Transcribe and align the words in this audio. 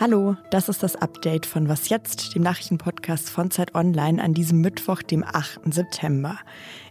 Hallo, 0.00 0.34
das 0.50 0.70
ist 0.70 0.82
das 0.82 0.96
Update 0.96 1.44
von 1.44 1.68
Was 1.68 1.90
jetzt, 1.90 2.34
dem 2.34 2.42
Nachrichtenpodcast 2.42 3.28
von 3.28 3.50
Zeit 3.50 3.74
Online 3.74 4.22
an 4.22 4.32
diesem 4.32 4.62
Mittwoch, 4.62 5.02
dem 5.02 5.22
8. 5.22 5.60
September. 5.74 6.38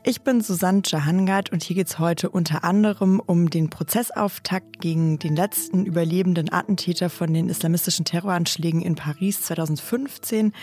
Ich 0.03 0.21
bin 0.21 0.41
Susanne 0.41 0.83
Jahangard 0.85 1.51
und 1.51 1.63
hier 1.63 1.75
geht 1.75 1.87
es 1.87 1.97
heute 1.97 2.29
unter 2.29 2.63
anderem 2.63 3.19
um 3.19 3.49
den 3.49 3.71
Prozessauftakt 3.71 4.79
gegen 4.79 5.17
den 5.17 5.35
letzten 5.35 5.87
überlebenden 5.87 6.53
Attentäter 6.53 7.09
von 7.09 7.33
den 7.33 7.49
islamistischen 7.49 8.05
Terroranschlägen 8.05 8.83
in 8.83 8.93
Paris 8.93 9.41
2015 9.41 10.53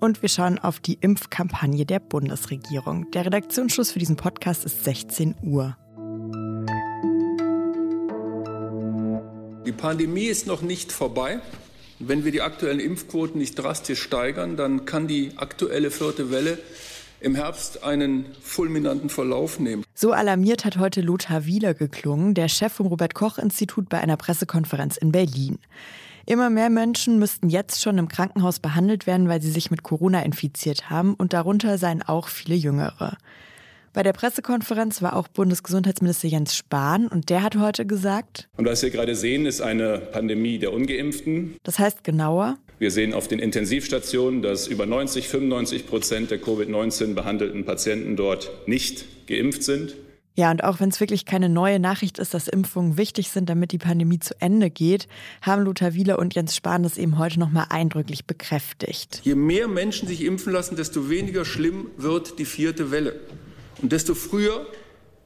und 0.00 0.22
wir 0.22 0.28
schauen 0.28 0.58
auf 0.58 0.80
die 0.80 0.98
Impfkampagne 1.00 1.86
der 1.86 2.00
Bundesregierung. 2.00 3.08
Der 3.12 3.26
Redaktionsschluss 3.26 3.92
für 3.92 4.00
diesen 4.00 4.16
Podcast 4.16 4.64
ist 4.64 4.82
16 4.82 5.36
Uhr. 5.44 5.76
Die 9.72 9.78
Pandemie 9.78 10.26
ist 10.26 10.46
noch 10.46 10.60
nicht 10.60 10.92
vorbei. 10.92 11.40
Wenn 11.98 12.26
wir 12.26 12.30
die 12.30 12.42
aktuellen 12.42 12.78
Impfquoten 12.78 13.38
nicht 13.38 13.54
drastisch 13.54 14.02
steigern, 14.02 14.58
dann 14.58 14.84
kann 14.84 15.08
die 15.08 15.32
aktuelle 15.36 15.90
vierte 15.90 16.30
Welle 16.30 16.58
im 17.20 17.34
Herbst 17.34 17.82
einen 17.82 18.26
fulminanten 18.42 19.08
Verlauf 19.08 19.58
nehmen. 19.58 19.82
So 19.94 20.12
alarmiert 20.12 20.66
hat 20.66 20.76
heute 20.76 21.00
Lothar 21.00 21.46
Wieler 21.46 21.72
geklungen, 21.72 22.34
der 22.34 22.48
Chef 22.48 22.74
vom 22.74 22.86
Robert 22.86 23.14
Koch 23.14 23.38
Institut 23.38 23.88
bei 23.88 23.98
einer 23.98 24.18
Pressekonferenz 24.18 24.98
in 24.98 25.10
Berlin. 25.10 25.58
Immer 26.26 26.50
mehr 26.50 26.68
Menschen 26.68 27.18
müssten 27.18 27.48
jetzt 27.48 27.80
schon 27.80 27.96
im 27.96 28.08
Krankenhaus 28.08 28.60
behandelt 28.60 29.06
werden, 29.06 29.30
weil 29.30 29.40
sie 29.40 29.50
sich 29.50 29.70
mit 29.70 29.82
Corona 29.82 30.20
infiziert 30.20 30.90
haben 30.90 31.14
und 31.14 31.32
darunter 31.32 31.78
seien 31.78 32.02
auch 32.02 32.28
viele 32.28 32.56
Jüngere. 32.56 33.16
Bei 33.94 34.02
der 34.02 34.14
Pressekonferenz 34.14 35.02
war 35.02 35.14
auch 35.14 35.28
Bundesgesundheitsminister 35.28 36.26
Jens 36.26 36.56
Spahn 36.56 37.08
und 37.08 37.28
der 37.28 37.42
hat 37.42 37.56
heute 37.58 37.84
gesagt, 37.84 38.48
und 38.56 38.64
was 38.64 38.82
wir 38.82 38.88
gerade 38.88 39.14
sehen, 39.14 39.44
ist 39.44 39.60
eine 39.60 39.98
Pandemie 39.98 40.58
der 40.58 40.72
Ungeimpften. 40.72 41.56
Das 41.62 41.78
heißt 41.78 42.02
genauer, 42.02 42.56
wir 42.78 42.90
sehen 42.90 43.12
auf 43.12 43.28
den 43.28 43.38
Intensivstationen, 43.38 44.40
dass 44.40 44.66
über 44.66 44.86
90, 44.86 45.28
95 45.28 45.86
Prozent 45.86 46.30
der 46.30 46.40
Covid-19 46.40 47.12
behandelten 47.12 47.66
Patienten 47.66 48.16
dort 48.16 48.50
nicht 48.66 49.26
geimpft 49.26 49.62
sind. 49.62 49.94
Ja, 50.34 50.50
und 50.50 50.64
auch 50.64 50.80
wenn 50.80 50.88
es 50.88 50.98
wirklich 50.98 51.26
keine 51.26 51.50
neue 51.50 51.78
Nachricht 51.78 52.18
ist, 52.18 52.32
dass 52.32 52.48
Impfungen 52.48 52.96
wichtig 52.96 53.28
sind, 53.28 53.50
damit 53.50 53.72
die 53.72 53.78
Pandemie 53.78 54.18
zu 54.18 54.34
Ende 54.40 54.70
geht, 54.70 55.06
haben 55.42 55.64
Lothar 55.64 55.92
Wieler 55.92 56.18
und 56.18 56.34
Jens 56.34 56.56
Spahn 56.56 56.82
das 56.82 56.96
eben 56.96 57.18
heute 57.18 57.38
nochmal 57.38 57.66
eindrücklich 57.68 58.24
bekräftigt. 58.24 59.20
Je 59.24 59.34
mehr 59.34 59.68
Menschen 59.68 60.08
sich 60.08 60.24
impfen 60.24 60.54
lassen, 60.54 60.76
desto 60.76 61.10
weniger 61.10 61.44
schlimm 61.44 61.88
wird 61.98 62.38
die 62.38 62.46
vierte 62.46 62.90
Welle. 62.90 63.20
Und 63.80 63.92
desto 63.92 64.14
früher 64.14 64.66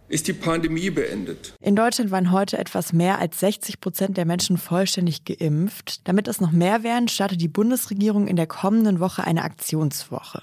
ist 0.08 0.28
die 0.28 0.32
Pandemie 0.32 0.90
beendet. 0.90 1.54
In 1.60 1.74
Deutschland 1.74 2.10
waren 2.10 2.30
heute 2.30 2.58
etwas 2.58 2.92
mehr 2.92 3.18
als 3.18 3.40
60 3.40 3.80
Prozent 3.80 4.16
der 4.16 4.24
Menschen 4.24 4.56
vollständig 4.56 5.24
geimpft. 5.24 6.06
Damit 6.06 6.28
es 6.28 6.40
noch 6.40 6.52
mehr 6.52 6.82
wären, 6.84 7.08
startet 7.08 7.40
die 7.40 7.48
Bundesregierung 7.48 8.28
in 8.28 8.36
der 8.36 8.46
kommenden 8.46 9.00
Woche 9.00 9.24
eine 9.24 9.42
Aktionswoche. 9.42 10.42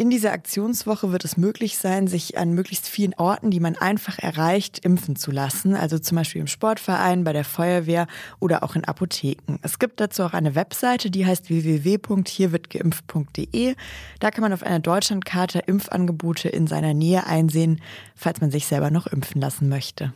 In 0.00 0.08
dieser 0.08 0.32
Aktionswoche 0.32 1.12
wird 1.12 1.26
es 1.26 1.36
möglich 1.36 1.76
sein, 1.76 2.06
sich 2.06 2.38
an 2.38 2.54
möglichst 2.54 2.88
vielen 2.88 3.12
Orten, 3.18 3.50
die 3.50 3.60
man 3.60 3.76
einfach 3.76 4.18
erreicht, 4.18 4.82
impfen 4.82 5.14
zu 5.14 5.30
lassen. 5.30 5.74
Also 5.74 5.98
zum 5.98 6.16
Beispiel 6.16 6.40
im 6.40 6.46
Sportverein, 6.46 7.22
bei 7.22 7.34
der 7.34 7.44
Feuerwehr 7.44 8.06
oder 8.38 8.62
auch 8.62 8.76
in 8.76 8.86
Apotheken. 8.86 9.58
Es 9.60 9.78
gibt 9.78 10.00
dazu 10.00 10.22
auch 10.22 10.32
eine 10.32 10.54
Webseite, 10.54 11.10
die 11.10 11.26
heißt 11.26 11.50
www.hierwirdgeimpft.de. 11.50 13.74
Da 14.20 14.30
kann 14.30 14.40
man 14.40 14.54
auf 14.54 14.62
einer 14.62 14.80
Deutschlandkarte 14.80 15.58
Impfangebote 15.66 16.48
in 16.48 16.66
seiner 16.66 16.94
Nähe 16.94 17.26
einsehen, 17.26 17.82
falls 18.16 18.40
man 18.40 18.50
sich 18.50 18.66
selber 18.66 18.90
noch 18.90 19.06
impfen 19.06 19.38
lassen 19.38 19.68
möchte. 19.68 20.14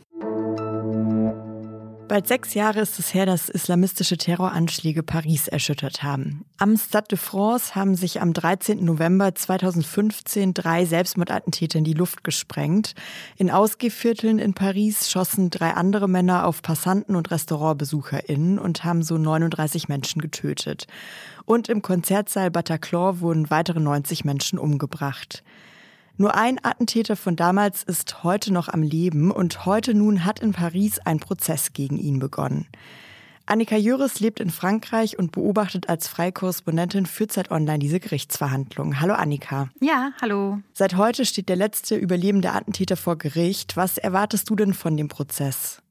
Bald 2.07 2.27
sechs 2.27 2.53
Jahre 2.53 2.81
ist 2.81 2.99
es 2.99 3.15
her, 3.15 3.25
dass 3.25 3.49
islamistische 3.49 4.15
Terroranschläge 4.15 5.01
Paris 5.01 5.47
erschüttert 5.47 6.03
haben. 6.03 6.45
Am 6.59 6.77
Stade 6.77 7.07
de 7.09 7.17
France 7.17 7.73
haben 7.73 7.95
sich 7.95 8.21
am 8.21 8.31
13. 8.31 8.85
November 8.85 9.33
2015 9.33 10.53
drei 10.53 10.85
Selbstmordattentäter 10.85 11.79
in 11.79 11.83
die 11.83 11.93
Luft 11.93 12.23
gesprengt. 12.23 12.93
In 13.37 13.49
Ausgehvierteln 13.49 14.37
in 14.37 14.53
Paris 14.53 15.09
schossen 15.09 15.49
drei 15.49 15.71
andere 15.71 16.07
Männer 16.07 16.45
auf 16.45 16.61
Passanten 16.61 17.15
und 17.15 17.31
RestaurantbesucherInnen 17.31 18.59
und 18.59 18.83
haben 18.83 19.01
so 19.01 19.17
39 19.17 19.87
Menschen 19.87 20.21
getötet. 20.21 20.85
Und 21.45 21.69
im 21.69 21.81
Konzertsaal 21.81 22.51
Bataclan 22.51 23.19
wurden 23.21 23.49
weitere 23.49 23.79
90 23.79 24.25
Menschen 24.25 24.59
umgebracht. 24.59 25.43
Nur 26.17 26.35
ein 26.35 26.63
Attentäter 26.63 27.17
von 27.17 27.35
damals 27.35 27.83
ist 27.83 28.23
heute 28.23 28.53
noch 28.53 28.69
am 28.69 28.83
Leben 28.83 29.31
und 29.31 29.65
heute 29.65 29.93
nun 29.93 30.23
hat 30.23 30.39
in 30.39 30.53
Paris 30.53 30.99
ein 30.99 31.19
Prozess 31.19 31.73
gegen 31.73 31.97
ihn 31.97 32.19
begonnen. 32.19 32.67
Annika 33.45 33.75
Jöris 33.75 34.21
lebt 34.21 34.39
in 34.39 34.49
Frankreich 34.49 35.19
und 35.19 35.33
beobachtet 35.33 35.89
als 35.89 36.07
Freikorrespondentin 36.07 37.05
für 37.05 37.27
Zeit 37.27 37.51
Online 37.51 37.79
diese 37.79 37.99
Gerichtsverhandlungen. 37.99 39.01
Hallo 39.01 39.13
Annika. 39.13 39.69
Ja, 39.81 40.11
hallo. 40.21 40.59
Seit 40.73 40.95
heute 40.95 41.25
steht 41.25 41.49
der 41.49 41.57
letzte 41.57 41.95
überlebende 41.95 42.53
Attentäter 42.53 42.95
vor 42.95 43.17
Gericht. 43.17 43.75
Was 43.75 43.97
erwartest 43.97 44.49
du 44.49 44.55
denn 44.55 44.73
von 44.73 44.95
dem 44.95 45.09
Prozess? 45.09 45.81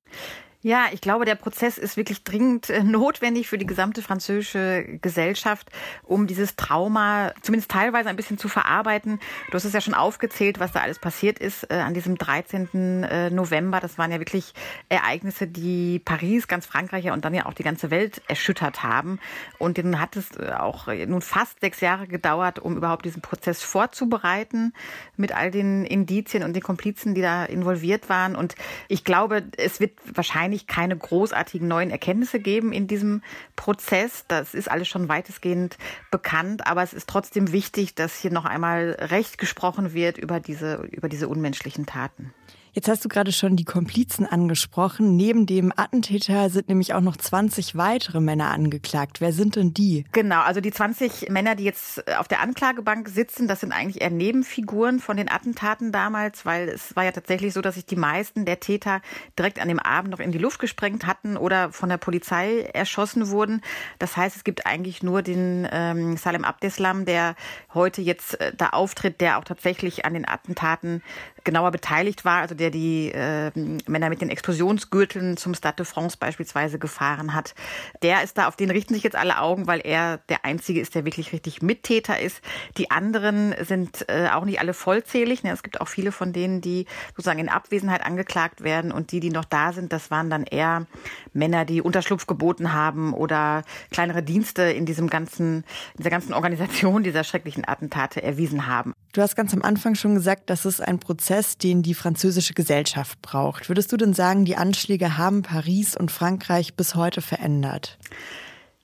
Ja, 0.64 0.86
ich 0.92 1.02
glaube, 1.02 1.26
der 1.26 1.34
Prozess 1.34 1.76
ist 1.76 1.98
wirklich 1.98 2.24
dringend 2.24 2.70
äh, 2.70 2.82
notwendig 2.82 3.48
für 3.48 3.58
die 3.58 3.66
gesamte 3.66 4.00
französische 4.00 4.98
Gesellschaft, 5.02 5.68
um 6.02 6.26
dieses 6.26 6.56
Trauma 6.56 7.34
zumindest 7.42 7.70
teilweise 7.70 8.08
ein 8.08 8.16
bisschen 8.16 8.38
zu 8.38 8.48
verarbeiten. 8.48 9.20
Du 9.50 9.56
hast 9.56 9.66
es 9.66 9.74
ja 9.74 9.82
schon 9.82 9.92
aufgezählt, 9.92 10.60
was 10.60 10.72
da 10.72 10.80
alles 10.80 10.98
passiert 10.98 11.38
ist 11.38 11.70
äh, 11.70 11.74
an 11.74 11.92
diesem 11.92 12.16
13. 12.16 13.02
Äh, 13.02 13.28
November. 13.28 13.78
Das 13.78 13.98
waren 13.98 14.10
ja 14.10 14.20
wirklich 14.20 14.54
Ereignisse, 14.88 15.46
die 15.46 15.98
Paris, 15.98 16.48
ganz 16.48 16.64
Frankreich 16.64 17.10
und 17.10 17.26
dann 17.26 17.34
ja 17.34 17.44
auch 17.44 17.52
die 17.52 17.62
ganze 17.62 17.90
Welt 17.90 18.22
erschüttert 18.26 18.82
haben. 18.82 19.20
Und 19.58 19.76
dann 19.76 20.00
hat 20.00 20.16
es 20.16 20.30
auch 20.40 20.86
nun 20.86 21.20
fast 21.20 21.60
sechs 21.60 21.82
Jahre 21.82 22.06
gedauert, 22.06 22.58
um 22.58 22.78
überhaupt 22.78 23.04
diesen 23.04 23.20
Prozess 23.20 23.62
vorzubereiten 23.62 24.72
mit 25.18 25.36
all 25.36 25.50
den 25.50 25.84
Indizien 25.84 26.42
und 26.42 26.54
den 26.54 26.62
Komplizen, 26.62 27.14
die 27.14 27.20
da 27.20 27.44
involviert 27.44 28.08
waren. 28.08 28.34
Und 28.34 28.54
ich 28.88 29.04
glaube, 29.04 29.42
es 29.58 29.78
wird 29.78 29.92
wahrscheinlich 30.14 30.53
wahrscheinlich 30.54 30.66
keine 30.66 30.96
großartigen 30.96 31.66
neuen 31.66 31.90
Erkenntnisse 31.90 32.38
geben 32.38 32.72
in 32.72 32.86
diesem 32.86 33.22
Prozess. 33.56 34.24
Das 34.28 34.54
ist 34.54 34.70
alles 34.70 34.88
schon 34.88 35.08
weitestgehend 35.08 35.76
bekannt, 36.10 36.66
aber 36.66 36.82
es 36.82 36.92
ist 36.92 37.08
trotzdem 37.08 37.52
wichtig, 37.52 37.94
dass 37.94 38.18
hier 38.20 38.30
noch 38.30 38.44
einmal 38.44 38.96
recht 39.00 39.38
gesprochen 39.38 39.94
wird 39.94 40.18
über 40.18 40.40
diese, 40.40 40.86
über 40.90 41.08
diese 41.08 41.28
unmenschlichen 41.28 41.86
Taten. 41.86 42.32
Jetzt 42.74 42.88
hast 42.88 43.04
du 43.04 43.08
gerade 43.08 43.30
schon 43.30 43.54
die 43.54 43.64
Komplizen 43.64 44.26
angesprochen. 44.26 45.14
Neben 45.14 45.46
dem 45.46 45.72
Attentäter 45.76 46.50
sind 46.50 46.68
nämlich 46.68 46.92
auch 46.92 47.00
noch 47.00 47.16
20 47.16 47.76
weitere 47.76 48.18
Männer 48.18 48.50
angeklagt. 48.50 49.20
Wer 49.20 49.32
sind 49.32 49.54
denn 49.54 49.72
die? 49.72 50.04
Genau, 50.10 50.40
also 50.40 50.60
die 50.60 50.72
20 50.72 51.28
Männer, 51.28 51.54
die 51.54 51.62
jetzt 51.62 52.04
auf 52.18 52.26
der 52.26 52.40
Anklagebank 52.40 53.08
sitzen, 53.08 53.46
das 53.46 53.60
sind 53.60 53.70
eigentlich 53.70 54.02
eher 54.02 54.10
Nebenfiguren 54.10 54.98
von 54.98 55.16
den 55.16 55.30
Attentaten 55.30 55.92
damals, 55.92 56.44
weil 56.44 56.68
es 56.68 56.96
war 56.96 57.04
ja 57.04 57.12
tatsächlich 57.12 57.54
so, 57.54 57.60
dass 57.60 57.76
sich 57.76 57.86
die 57.86 57.94
meisten 57.94 58.44
der 58.44 58.58
Täter 58.58 59.02
direkt 59.38 59.60
an 59.60 59.68
dem 59.68 59.78
Abend 59.78 60.10
noch 60.10 60.18
in 60.18 60.32
die 60.32 60.38
Luft 60.38 60.58
gesprengt 60.58 61.06
hatten 61.06 61.36
oder 61.36 61.70
von 61.70 61.88
der 61.88 61.98
Polizei 61.98 62.62
erschossen 62.72 63.30
wurden. 63.30 63.60
Das 64.00 64.16
heißt, 64.16 64.34
es 64.34 64.42
gibt 64.42 64.66
eigentlich 64.66 65.00
nur 65.00 65.22
den 65.22 65.68
ähm, 65.70 66.16
Salem 66.16 66.44
Abdeslam, 66.44 67.04
der 67.04 67.36
heute 67.72 68.02
jetzt 68.02 68.40
äh, 68.40 68.52
da 68.56 68.70
auftritt, 68.70 69.20
der 69.20 69.38
auch 69.38 69.44
tatsächlich 69.44 70.04
an 70.04 70.14
den 70.14 70.28
Attentaten 70.28 71.04
genauer 71.44 71.70
beteiligt 71.70 72.24
war, 72.24 72.40
also 72.40 72.54
der 72.54 72.70
die 72.70 73.12
äh, 73.12 73.50
Männer 73.86 74.08
mit 74.08 74.20
den 74.20 74.30
Explosionsgürteln 74.30 75.36
zum 75.36 75.54
Stade 75.54 75.76
de 75.76 75.86
France 75.86 76.16
beispielsweise 76.18 76.78
gefahren 76.78 77.34
hat. 77.34 77.54
Der 78.02 78.22
ist 78.22 78.38
da, 78.38 78.48
auf 78.48 78.56
den 78.56 78.70
richten 78.70 78.94
sich 78.94 79.02
jetzt 79.02 79.16
alle 79.16 79.38
Augen, 79.38 79.66
weil 79.66 79.80
er 79.84 80.18
der 80.28 80.44
Einzige 80.44 80.80
ist, 80.80 80.94
der 80.94 81.04
wirklich 81.04 81.32
richtig 81.32 81.62
Mittäter 81.62 82.18
ist. 82.18 82.40
Die 82.78 82.90
anderen 82.90 83.54
sind 83.60 84.08
äh, 84.08 84.28
auch 84.32 84.44
nicht 84.44 84.60
alle 84.60 84.74
vollzählig. 84.74 85.42
Ne? 85.42 85.52
Es 85.52 85.62
gibt 85.62 85.80
auch 85.80 85.88
viele 85.88 86.12
von 86.12 86.32
denen, 86.32 86.60
die 86.60 86.86
sozusagen 87.10 87.38
in 87.38 87.48
Abwesenheit 87.48 88.04
angeklagt 88.04 88.62
werden 88.62 88.90
und 88.90 89.12
die, 89.12 89.20
die 89.20 89.30
noch 89.30 89.44
da 89.44 89.72
sind, 89.72 89.92
das 89.92 90.10
waren 90.10 90.30
dann 90.30 90.44
eher 90.44 90.86
Männer, 91.32 91.64
die 91.64 91.82
Unterschlupf 91.82 92.26
geboten 92.26 92.72
haben 92.72 93.12
oder 93.12 93.62
kleinere 93.90 94.22
Dienste 94.22 94.62
in 94.62 94.86
diesem 94.86 95.10
ganzen, 95.10 95.58
in 95.58 95.98
dieser 95.98 96.10
ganzen 96.10 96.32
Organisation 96.32 97.02
dieser 97.02 97.24
schrecklichen 97.24 97.66
Attentate 97.66 98.22
erwiesen 98.22 98.66
haben. 98.66 98.94
Du 99.14 99.22
hast 99.22 99.36
ganz 99.36 99.54
am 99.54 99.62
Anfang 99.62 99.94
schon 99.94 100.16
gesagt, 100.16 100.50
dass 100.50 100.64
es 100.64 100.80
ein 100.80 100.98
Prozess, 100.98 101.56
den 101.56 101.84
die 101.84 101.94
französische 101.94 102.52
Gesellschaft 102.52 103.22
braucht. 103.22 103.68
Würdest 103.68 103.92
du 103.92 103.96
denn 103.96 104.12
sagen, 104.12 104.44
die 104.44 104.56
Anschläge 104.56 105.16
haben 105.16 105.42
Paris 105.42 105.96
und 105.96 106.10
Frankreich 106.10 106.74
bis 106.74 106.96
heute 106.96 107.22
verändert? 107.22 107.96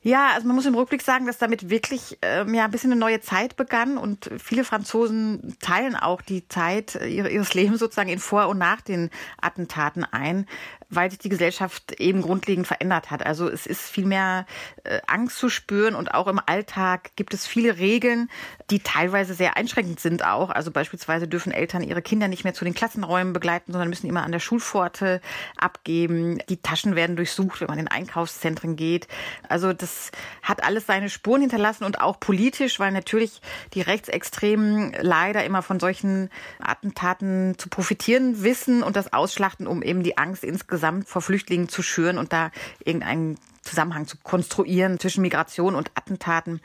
Ja, 0.02 0.30
also 0.32 0.46
man 0.46 0.54
muss 0.54 0.66
im 0.66 0.76
Rückblick 0.76 1.02
sagen, 1.02 1.26
dass 1.26 1.38
damit 1.38 1.68
wirklich 1.68 2.16
ähm, 2.22 2.54
ja 2.54 2.64
ein 2.64 2.70
bisschen 2.70 2.92
eine 2.92 3.00
neue 3.00 3.20
Zeit 3.20 3.56
begann 3.56 3.98
und 3.98 4.30
viele 4.38 4.62
Franzosen 4.62 5.56
teilen 5.60 5.96
auch 5.96 6.22
die 6.22 6.46
Zeit 6.46 6.94
ihres 6.94 7.52
Lebens 7.54 7.80
sozusagen 7.80 8.08
in 8.08 8.20
vor 8.20 8.46
und 8.46 8.56
nach 8.56 8.80
den 8.80 9.10
Attentaten 9.42 10.04
ein 10.04 10.46
weil 10.90 11.08
sich 11.10 11.20
die 11.20 11.28
Gesellschaft 11.28 11.92
eben 12.00 12.20
grundlegend 12.20 12.66
verändert 12.66 13.10
hat. 13.10 13.24
Also 13.24 13.48
es 13.48 13.66
ist 13.66 13.82
viel 13.82 14.04
mehr 14.04 14.44
äh, 14.82 15.00
Angst 15.06 15.38
zu 15.38 15.48
spüren 15.48 15.94
und 15.94 16.12
auch 16.12 16.26
im 16.26 16.40
Alltag 16.44 17.12
gibt 17.14 17.32
es 17.32 17.46
viele 17.46 17.78
Regeln, 17.78 18.28
die 18.70 18.80
teilweise 18.80 19.34
sehr 19.34 19.56
einschränkend 19.56 20.00
sind 20.00 20.24
auch. 20.24 20.50
Also 20.50 20.72
beispielsweise 20.72 21.28
dürfen 21.28 21.52
Eltern 21.52 21.82
ihre 21.82 22.02
Kinder 22.02 22.26
nicht 22.26 22.42
mehr 22.42 22.54
zu 22.54 22.64
den 22.64 22.74
Klassenräumen 22.74 23.32
begleiten, 23.32 23.72
sondern 23.72 23.88
müssen 23.88 24.08
immer 24.08 24.24
an 24.24 24.32
der 24.32 24.40
Schulpforte 24.40 25.20
abgeben. 25.56 26.38
Die 26.48 26.56
Taschen 26.56 26.96
werden 26.96 27.14
durchsucht, 27.14 27.60
wenn 27.60 27.68
man 27.68 27.78
in 27.78 27.88
Einkaufszentren 27.88 28.74
geht. 28.74 29.06
Also 29.48 29.72
das 29.72 30.10
hat 30.42 30.64
alles 30.64 30.86
seine 30.86 31.08
Spuren 31.08 31.40
hinterlassen 31.40 31.84
und 31.84 32.00
auch 32.00 32.18
politisch, 32.18 32.80
weil 32.80 32.90
natürlich 32.90 33.40
die 33.74 33.80
Rechtsextremen 33.80 34.92
leider 35.00 35.44
immer 35.44 35.62
von 35.62 35.78
solchen 35.78 36.30
Attentaten 36.58 37.56
zu 37.58 37.68
profitieren 37.68 38.42
wissen 38.42 38.82
und 38.82 38.96
das 38.96 39.12
ausschlachten, 39.12 39.68
um 39.68 39.82
eben 39.82 40.02
die 40.02 40.18
Angst 40.18 40.42
insgesamt 40.42 40.79
insgesamt 40.80 41.08
vor 41.08 41.20
Flüchtlingen 41.20 41.68
zu 41.68 41.82
schüren 41.82 42.16
und 42.16 42.32
da 42.32 42.50
irgendeinen 42.84 43.38
Zusammenhang 43.62 44.06
zu 44.06 44.16
konstruieren 44.22 44.98
zwischen 44.98 45.20
Migration 45.20 45.74
und 45.74 45.90
Attentaten, 45.94 46.60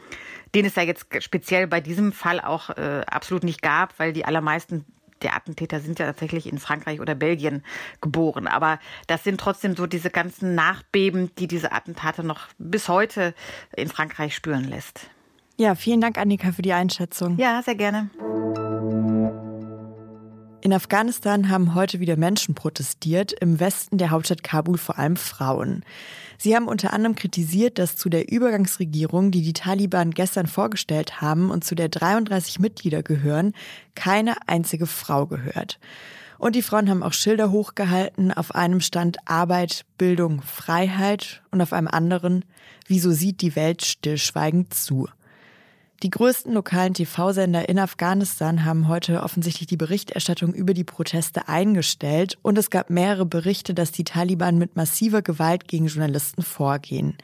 den 0.54 0.66
es 0.66 0.76
ja 0.76 0.84
jetzt 0.84 1.08
speziell 1.20 1.68
bei 1.68 1.82
diesem 1.82 2.14
Fall 2.14 2.40
auch 2.40 2.70
äh, 2.70 3.02
absolut 3.08 3.44
nicht 3.44 3.62
gab, 3.62 4.00
weil 4.00 4.14
die 4.14 4.24
allermeisten 4.24 4.86
der 5.22 5.36
Attentäter 5.36 5.80
sind 5.82 6.00
ja 6.00 6.06
tatsächlich 6.06 6.48
in 6.48 6.60
Frankreich 6.60 7.02
oder 7.02 7.16
Belgien 7.16 7.64
geboren. 8.00 8.48
Aber 8.48 8.80
das 9.08 9.24
sind 9.24 9.40
trotzdem 9.40 9.76
so 9.76 9.86
diese 9.86 10.10
ganzen 10.10 10.56
Nachbeben, 10.56 11.32
die 11.38 11.48
diese 11.48 11.72
Attentate 11.74 12.24
noch 12.24 12.48
bis 12.58 12.88
heute 12.88 13.34
in 13.76 13.90
Frankreich 13.90 14.36
spüren 14.36 14.66
lässt. 14.66 15.10
Ja, 15.58 15.76
vielen 15.76 16.02
Dank, 16.02 16.18
Annika, 16.18 16.52
für 16.52 16.62
die 16.62 16.74
Einschätzung. 16.74 17.38
Ja, 17.38 17.62
sehr 17.62 17.76
gerne. 17.76 18.10
In 20.66 20.74
Afghanistan 20.74 21.50
haben 21.50 21.76
heute 21.76 22.00
wieder 22.00 22.18
Menschen 22.18 22.56
protestiert, 22.56 23.34
im 23.34 23.60
Westen 23.60 24.00
der 24.00 24.10
Hauptstadt 24.10 24.42
Kabul 24.42 24.80
vor 24.80 24.98
allem 24.98 25.16
Frauen. 25.16 25.86
Sie 26.40 26.56
haben 26.56 26.68
unter 26.68 26.92
anderem 26.92 27.14
kritisiert, 27.14 27.78
dass 27.78 27.98
zu 27.98 28.10
der 28.10 28.32
Übergangsregierung, 28.32 29.30
die 29.30 29.44
die 29.44 29.54
Taliban 29.54 30.10
gestern 30.10 30.48
vorgestellt 30.48 31.22
haben 31.22 31.52
und 31.52 31.64
zu 31.64 31.76
der 31.76 31.90
33 31.90 32.58
Mitglieder 32.58 33.04
gehören, 33.04 33.54
keine 33.94 34.38
einzige 34.48 34.88
Frau 34.88 35.28
gehört. 35.28 35.78
Und 36.40 36.56
die 36.56 36.64
Frauen 36.64 36.90
haben 36.90 37.04
auch 37.04 37.14
Schilder 37.14 37.52
hochgehalten. 37.52 38.32
Auf 38.32 38.56
einem 38.56 38.82
stand 38.82 39.18
Arbeit, 39.26 39.86
Bildung, 40.00 40.42
Freiheit 40.42 41.44
und 41.52 41.62
auf 41.62 41.74
einem 41.74 41.90
anderen, 41.90 42.44
wieso 42.88 43.12
sieht 43.12 43.42
die 43.42 43.56
Welt 43.56 43.86
stillschweigend 43.86 44.74
zu? 44.74 45.08
Die 46.04 46.10
größten 46.10 46.54
lokalen 46.54 46.94
TV-Sender 46.94 47.70
in 47.70 47.80
Afghanistan 47.80 48.66
haben 48.66 48.90
heute 48.90 49.24
offensichtlich 49.24 49.68
die 49.68 49.78
Berichterstattung 49.78 50.54
über 50.54 50.74
die 50.74 50.84
Proteste 50.84 51.48
eingestellt 51.48 52.38
und 52.42 52.58
es 52.58 52.70
gab 52.70 52.90
mehrere 52.90 53.26
Berichte, 53.26 53.74
dass 53.74 53.94
die 53.94 54.04
Taliban 54.04 54.58
mit 54.58 54.76
massiver 54.76 55.22
Gewalt 55.22 55.70
gegen 55.70 55.88
Journalisten 55.88 56.44
vorgehen. 56.44 57.18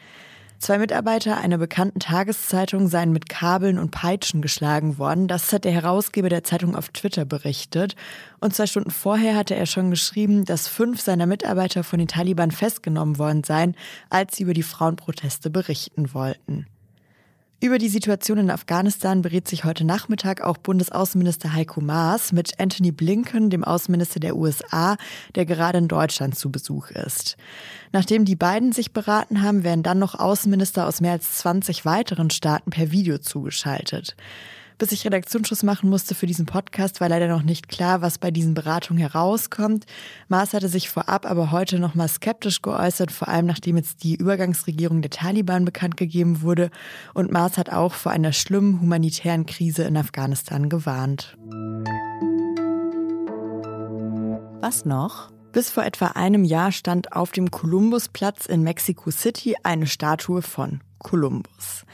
Zwei 0.61 0.77
Mitarbeiter 0.77 1.37
einer 1.39 1.57
bekannten 1.57 1.99
Tageszeitung 1.99 2.87
seien 2.87 3.11
mit 3.11 3.27
Kabeln 3.27 3.79
und 3.79 3.89
Peitschen 3.89 4.43
geschlagen 4.43 4.99
worden. 4.99 5.27
Das 5.27 5.51
hat 5.51 5.65
der 5.65 5.71
Herausgeber 5.71 6.29
der 6.29 6.43
Zeitung 6.43 6.75
auf 6.75 6.89
Twitter 6.89 7.25
berichtet. 7.25 7.95
Und 8.39 8.53
zwei 8.53 8.67
Stunden 8.67 8.91
vorher 8.91 9.35
hatte 9.35 9.55
er 9.55 9.65
schon 9.65 9.89
geschrieben, 9.89 10.45
dass 10.45 10.67
fünf 10.67 11.01
seiner 11.01 11.25
Mitarbeiter 11.25 11.83
von 11.83 11.97
den 11.97 12.07
Taliban 12.07 12.51
festgenommen 12.51 13.17
worden 13.17 13.43
seien, 13.43 13.75
als 14.11 14.35
sie 14.37 14.43
über 14.43 14.53
die 14.53 14.61
Frauenproteste 14.61 15.49
berichten 15.49 16.13
wollten. 16.13 16.67
Über 17.63 17.77
die 17.77 17.89
Situation 17.89 18.39
in 18.39 18.49
Afghanistan 18.49 19.21
berät 19.21 19.47
sich 19.47 19.65
heute 19.65 19.83
Nachmittag 19.83 20.41
auch 20.41 20.57
Bundesaußenminister 20.57 21.53
Heiko 21.53 21.79
Maas 21.79 22.31
mit 22.31 22.59
Anthony 22.59 22.91
Blinken, 22.91 23.51
dem 23.51 23.63
Außenminister 23.63 24.19
der 24.19 24.35
USA, 24.35 24.97
der 25.35 25.45
gerade 25.45 25.77
in 25.77 25.87
Deutschland 25.87 26.35
zu 26.35 26.51
Besuch 26.51 26.89
ist. 26.89 27.37
Nachdem 27.91 28.25
die 28.25 28.35
beiden 28.35 28.71
sich 28.71 28.93
beraten 28.93 29.43
haben, 29.43 29.63
werden 29.63 29.83
dann 29.83 29.99
noch 29.99 30.15
Außenminister 30.15 30.87
aus 30.87 31.01
mehr 31.01 31.11
als 31.11 31.37
20 31.37 31.85
weiteren 31.85 32.31
Staaten 32.31 32.71
per 32.71 32.89
Video 32.89 33.19
zugeschaltet. 33.19 34.15
Bis 34.81 34.91
ich 34.93 35.05
Redaktionsschluss 35.05 35.61
machen 35.61 35.91
musste 35.91 36.15
für 36.15 36.25
diesen 36.25 36.47
Podcast, 36.47 37.01
war 37.01 37.07
leider 37.07 37.27
noch 37.27 37.43
nicht 37.43 37.67
klar, 37.67 38.01
was 38.01 38.17
bei 38.17 38.31
diesen 38.31 38.55
Beratungen 38.55 38.99
herauskommt. 38.99 39.85
Maas 40.27 40.55
hatte 40.55 40.69
sich 40.69 40.89
vorab 40.89 41.29
aber 41.29 41.51
heute 41.51 41.77
noch 41.77 41.93
mal 41.93 42.07
skeptisch 42.07 42.63
geäußert, 42.63 43.11
vor 43.11 43.27
allem 43.27 43.45
nachdem 43.45 43.77
jetzt 43.77 44.03
die 44.03 44.15
Übergangsregierung 44.15 45.03
der 45.03 45.11
Taliban 45.11 45.65
bekannt 45.65 45.97
gegeben 45.97 46.41
wurde. 46.41 46.71
Und 47.13 47.31
Maas 47.31 47.59
hat 47.59 47.71
auch 47.71 47.93
vor 47.93 48.11
einer 48.11 48.33
schlimmen 48.33 48.81
humanitären 48.81 49.45
Krise 49.45 49.83
in 49.83 49.95
Afghanistan 49.95 50.67
gewarnt. 50.67 51.37
Was 54.61 54.85
noch? 54.85 55.29
Bis 55.51 55.69
vor 55.69 55.85
etwa 55.85 56.07
einem 56.07 56.43
Jahr 56.43 56.71
stand 56.71 57.13
auf 57.13 57.31
dem 57.33 57.51
Kolumbusplatz 57.51 58.47
in 58.47 58.63
Mexico 58.63 59.11
City 59.11 59.55
eine 59.61 59.85
Statue 59.85 60.41
von 60.41 60.81
Kolumbus. 61.01 61.85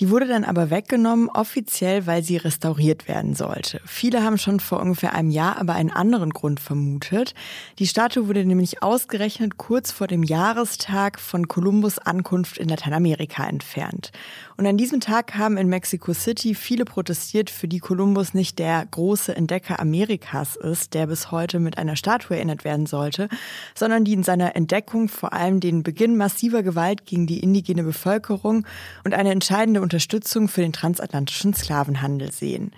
Die 0.00 0.10
wurde 0.10 0.26
dann 0.26 0.44
aber 0.44 0.70
weggenommen, 0.70 1.28
offiziell, 1.28 2.06
weil 2.06 2.22
sie 2.22 2.36
restauriert 2.36 3.06
werden 3.06 3.34
sollte. 3.34 3.80
Viele 3.84 4.24
haben 4.24 4.38
schon 4.38 4.58
vor 4.58 4.80
ungefähr 4.80 5.14
einem 5.14 5.30
Jahr 5.30 5.58
aber 5.58 5.74
einen 5.74 5.92
anderen 5.92 6.30
Grund 6.30 6.58
vermutet. 6.58 7.34
Die 7.78 7.86
Statue 7.86 8.26
wurde 8.26 8.44
nämlich 8.44 8.82
ausgerechnet 8.82 9.56
kurz 9.56 9.92
vor 9.92 10.06
dem 10.06 10.22
Jahrestag 10.22 11.20
von 11.20 11.46
Kolumbus 11.46 11.98
Ankunft 11.98 12.58
in 12.58 12.68
Lateinamerika 12.68 13.46
entfernt. 13.46 14.10
Und 14.56 14.66
an 14.66 14.76
diesem 14.76 15.00
Tag 15.00 15.36
haben 15.36 15.56
in 15.56 15.68
Mexico 15.68 16.12
City 16.12 16.54
viele 16.54 16.84
protestiert, 16.84 17.50
für 17.50 17.68
die 17.68 17.80
Kolumbus 17.80 18.34
nicht 18.34 18.58
der 18.58 18.86
große 18.86 19.34
Entdecker 19.34 19.80
Amerikas 19.80 20.56
ist, 20.56 20.94
der 20.94 21.06
bis 21.06 21.30
heute 21.30 21.60
mit 21.60 21.78
einer 21.78 21.96
Statue 21.96 22.36
erinnert 22.36 22.64
werden 22.64 22.86
sollte, 22.86 23.28
sondern 23.74 24.04
die 24.04 24.12
in 24.12 24.22
seiner 24.22 24.56
Entdeckung 24.56 25.08
vor 25.08 25.32
allem 25.32 25.60
den 25.60 25.82
Beginn 25.82 26.16
massiver 26.16 26.62
Gewalt 26.62 27.06
gegen 27.06 27.26
die 27.26 27.40
indigene 27.40 27.82
Bevölkerung 27.82 28.43
und 28.44 29.14
eine 29.14 29.30
entscheidende 29.30 29.80
Unterstützung 29.80 30.48
für 30.48 30.60
den 30.60 30.72
transatlantischen 30.72 31.54
Sklavenhandel 31.54 32.32
sehen. 32.32 32.72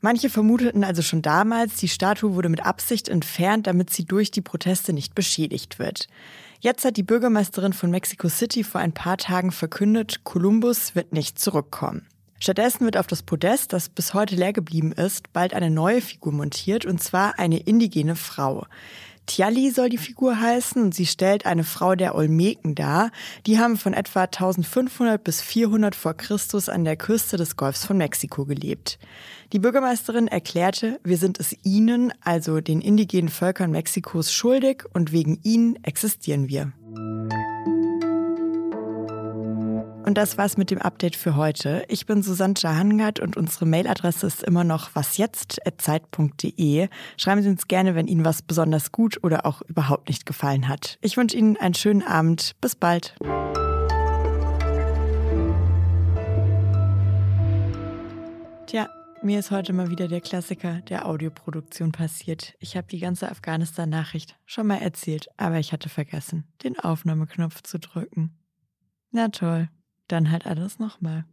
Manche 0.00 0.28
vermuteten 0.28 0.84
also 0.84 1.00
schon 1.00 1.22
damals, 1.22 1.76
die 1.76 1.88
Statue 1.88 2.34
wurde 2.34 2.50
mit 2.50 2.66
Absicht 2.66 3.08
entfernt, 3.08 3.66
damit 3.66 3.88
sie 3.88 4.04
durch 4.04 4.30
die 4.30 4.42
Proteste 4.42 4.92
nicht 4.92 5.14
beschädigt 5.14 5.78
wird. 5.78 6.08
Jetzt 6.60 6.84
hat 6.84 6.98
die 6.98 7.02
Bürgermeisterin 7.02 7.72
von 7.72 7.90
Mexico 7.90 8.28
City 8.28 8.64
vor 8.64 8.82
ein 8.82 8.92
paar 8.92 9.16
Tagen 9.16 9.50
verkündet, 9.50 10.22
Columbus 10.24 10.94
wird 10.94 11.14
nicht 11.14 11.38
zurückkommen. 11.38 12.06
Stattdessen 12.38 12.84
wird 12.84 12.98
auf 12.98 13.06
das 13.06 13.22
Podest, 13.22 13.72
das 13.72 13.88
bis 13.88 14.12
heute 14.12 14.34
leer 14.34 14.52
geblieben 14.52 14.92
ist, 14.92 15.32
bald 15.32 15.54
eine 15.54 15.70
neue 15.70 16.02
Figur 16.02 16.32
montiert, 16.32 16.84
und 16.84 17.02
zwar 17.02 17.38
eine 17.38 17.58
indigene 17.58 18.16
Frau. 18.16 18.66
Tiali 19.26 19.70
soll 19.70 19.88
die 19.88 19.98
Figur 19.98 20.40
heißen 20.40 20.82
und 20.82 20.94
sie 20.94 21.06
stellt 21.06 21.46
eine 21.46 21.64
Frau 21.64 21.94
der 21.94 22.14
Olmeken 22.14 22.74
dar. 22.74 23.10
Die 23.46 23.58
haben 23.58 23.76
von 23.76 23.94
etwa 23.94 24.22
1500 24.22 25.22
bis 25.22 25.40
400 25.40 25.94
vor 25.94 26.14
Christus 26.14 26.68
an 26.68 26.84
der 26.84 26.96
Küste 26.96 27.36
des 27.36 27.56
Golfs 27.56 27.84
von 27.84 27.96
Mexiko 27.96 28.44
gelebt. 28.44 28.98
Die 29.52 29.58
Bürgermeisterin 29.58 30.28
erklärte, 30.28 31.00
wir 31.04 31.16
sind 31.16 31.40
es 31.40 31.56
ihnen, 31.62 32.12
also 32.22 32.60
den 32.60 32.80
indigenen 32.80 33.28
Völkern 33.28 33.70
Mexikos, 33.70 34.32
schuldig 34.32 34.84
und 34.92 35.12
wegen 35.12 35.38
ihnen 35.42 35.82
existieren 35.84 36.48
wir. 36.48 36.72
Und 40.04 40.18
das 40.18 40.36
war's 40.36 40.58
mit 40.58 40.70
dem 40.70 40.82
Update 40.82 41.16
für 41.16 41.34
heute. 41.34 41.86
Ich 41.88 42.04
bin 42.04 42.22
Susanne 42.22 42.52
Jahangard 42.58 43.20
und 43.20 43.38
unsere 43.38 43.64
Mailadresse 43.64 44.26
ist 44.26 44.42
immer 44.42 44.62
noch 44.62 44.94
wasjetzt.zeit.de. 44.94 46.88
Schreiben 47.16 47.42
Sie 47.42 47.48
uns 47.48 47.68
gerne, 47.68 47.94
wenn 47.94 48.06
Ihnen 48.06 48.22
was 48.22 48.42
besonders 48.42 48.92
gut 48.92 49.24
oder 49.24 49.46
auch 49.46 49.62
überhaupt 49.62 50.10
nicht 50.10 50.26
gefallen 50.26 50.68
hat. 50.68 50.98
Ich 51.00 51.16
wünsche 51.16 51.38
Ihnen 51.38 51.56
einen 51.56 51.72
schönen 51.72 52.02
Abend. 52.02 52.54
Bis 52.60 52.76
bald. 52.76 53.16
Tja, 58.66 58.90
mir 59.22 59.38
ist 59.38 59.50
heute 59.50 59.72
mal 59.72 59.88
wieder 59.88 60.08
der 60.08 60.20
Klassiker 60.20 60.82
der 60.82 61.08
Audioproduktion 61.08 61.92
passiert. 61.92 62.52
Ich 62.58 62.76
habe 62.76 62.88
die 62.88 62.98
ganze 62.98 63.30
Afghanistan-Nachricht 63.30 64.36
schon 64.44 64.66
mal 64.66 64.82
erzählt, 64.82 65.28
aber 65.38 65.60
ich 65.60 65.72
hatte 65.72 65.88
vergessen, 65.88 66.44
den 66.62 66.78
Aufnahmeknopf 66.78 67.62
zu 67.62 67.78
drücken. 67.78 68.36
Na 69.10 69.28
toll. 69.28 69.70
Dann 70.08 70.30
halt 70.30 70.46
alles 70.46 70.78
nochmal. 70.78 71.24